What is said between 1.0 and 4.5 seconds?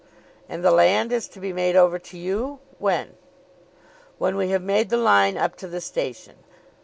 is to be made over to you, when?" "When we